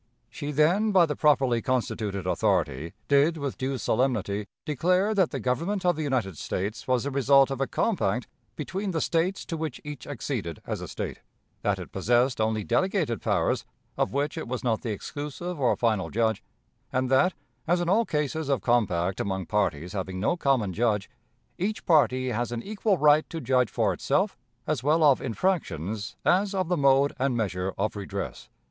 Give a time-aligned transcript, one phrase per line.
[0.31, 5.85] She then by the properly constituted authority did with due solemnity declare that the Government
[5.85, 8.25] of the United States was the result of a compact
[8.55, 11.19] between the States to which each acceded as a State;
[11.61, 13.63] that it possessed only delegated powers,
[13.95, 16.43] of which it was not the exclusive or final judge;
[16.91, 17.35] and that,
[17.67, 21.11] as in all cases of compact among parties having no common judge,
[21.59, 26.55] "each party has an equal right to judge for itself as well of infractions as
[26.55, 28.49] of the mode and measure of redress."